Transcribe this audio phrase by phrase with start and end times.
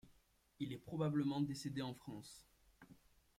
[0.59, 2.47] Il est probablement décédé en France.